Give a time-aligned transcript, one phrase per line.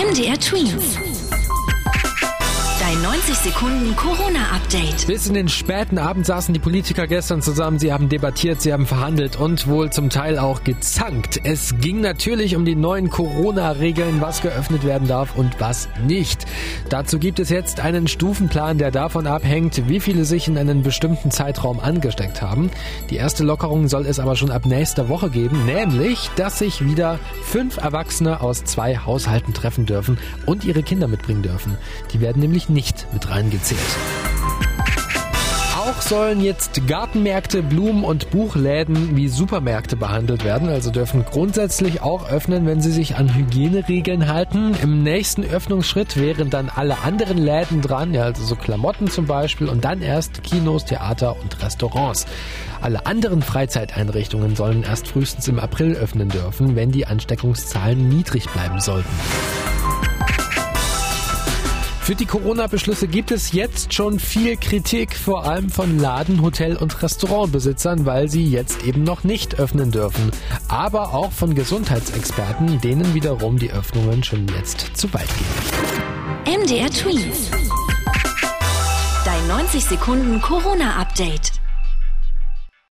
[0.00, 1.09] MDR Twins.
[3.10, 5.06] Dein 90 Sekunden Corona-Update.
[5.08, 7.80] Bis in den späten Abend saßen die Politiker gestern zusammen.
[7.80, 11.40] Sie haben debattiert, sie haben verhandelt und wohl zum Teil auch gezankt.
[11.42, 16.46] Es ging natürlich um die neuen Corona-Regeln, was geöffnet werden darf und was nicht.
[16.88, 21.32] Dazu gibt es jetzt einen Stufenplan, der davon abhängt, wie viele sich in einen bestimmten
[21.32, 22.70] Zeitraum angesteckt haben.
[23.10, 27.18] Die erste Lockerung soll es aber schon ab nächster Woche geben, nämlich, dass sich wieder
[27.42, 30.16] fünf Erwachsene aus zwei Haushalten treffen dürfen
[30.46, 31.76] und ihre Kinder mitbringen dürfen.
[32.12, 33.80] Die werden nämlich nicht mit reingezählt.
[35.90, 42.30] Auch sollen jetzt Gartenmärkte, Blumen- und Buchläden wie Supermärkte behandelt werden, also dürfen grundsätzlich auch
[42.30, 44.76] öffnen, wenn sie sich an Hygieneregeln halten.
[44.82, 49.68] Im nächsten Öffnungsschritt wären dann alle anderen Läden dran, ja, also so Klamotten zum Beispiel,
[49.68, 52.26] und dann erst Kinos, Theater und Restaurants.
[52.82, 58.80] Alle anderen Freizeiteinrichtungen sollen erst frühestens im April öffnen dürfen, wenn die Ansteckungszahlen niedrig bleiben
[58.80, 59.10] sollten.
[62.10, 67.00] Für die Corona-Beschlüsse gibt es jetzt schon viel Kritik, vor allem von Laden-, Hotel- und
[67.04, 70.32] Restaurantbesitzern, weil sie jetzt eben noch nicht öffnen dürfen.
[70.66, 75.28] Aber auch von Gesundheitsexperten, denen wiederum die Öffnungen schon jetzt zu weit
[76.44, 76.62] gehen.
[76.62, 77.32] MDR Tweet.
[79.24, 81.52] Dein 90 Sekunden Corona-Update.